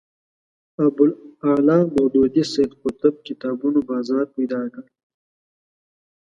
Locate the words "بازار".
3.91-4.25